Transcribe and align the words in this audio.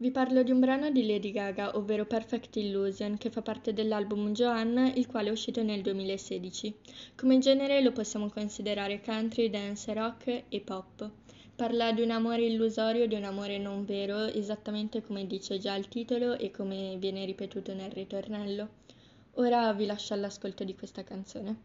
Vi 0.00 0.12
parlo 0.12 0.44
di 0.44 0.52
un 0.52 0.60
brano 0.60 0.92
di 0.92 1.04
Lady 1.04 1.32
Gaga, 1.32 1.76
ovvero 1.76 2.06
Perfect 2.06 2.54
Illusion, 2.54 3.18
che 3.18 3.30
fa 3.30 3.42
parte 3.42 3.72
dell'album 3.72 4.30
Joanne, 4.30 4.92
il 4.94 5.08
quale 5.08 5.26
è 5.26 5.32
uscito 5.32 5.64
nel 5.64 5.82
2016. 5.82 6.72
Come 7.16 7.38
genere 7.38 7.82
lo 7.82 7.90
possiamo 7.90 8.28
considerare 8.28 9.00
country, 9.00 9.50
dance, 9.50 9.92
rock 9.92 10.44
e 10.48 10.60
pop. 10.60 11.10
Parla 11.56 11.90
di 11.90 12.02
un 12.02 12.12
amore 12.12 12.44
illusorio, 12.44 13.08
di 13.08 13.16
un 13.16 13.24
amore 13.24 13.58
non 13.58 13.84
vero, 13.84 14.26
esattamente 14.26 15.02
come 15.02 15.26
dice 15.26 15.58
già 15.58 15.74
il 15.74 15.88
titolo 15.88 16.38
e 16.38 16.52
come 16.52 16.94
viene 17.00 17.24
ripetuto 17.24 17.74
nel 17.74 17.90
ritornello. 17.90 18.68
Ora 19.32 19.72
vi 19.72 19.84
lascio 19.84 20.14
all'ascolto 20.14 20.62
di 20.62 20.76
questa 20.76 21.02
canzone. 21.02 21.62